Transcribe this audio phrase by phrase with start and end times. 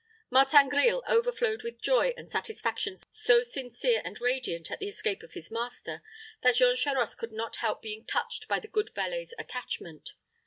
[0.31, 5.33] Martin Grille overflowed with joy and satisfaction so sincere and radiant at the escape of
[5.33, 6.01] his master,
[6.41, 10.13] that Jean Charost could not help being touched by the good valet's attachment.